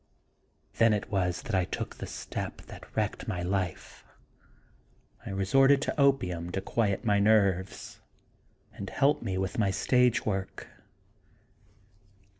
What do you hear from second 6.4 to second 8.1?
to quiet my nerves